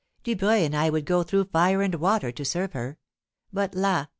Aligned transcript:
Dubreuil 0.23 0.65
and 0.65 0.75
I 0.75 0.89
would 0.89 1.05
go 1.05 1.21
through 1.21 1.43
fire 1.43 1.83
and 1.83 1.93
water 1.93 2.31
to 2.31 2.43
serve 2.43 2.73
her: 2.73 2.97
but, 3.53 3.75
la! 3.75 4.07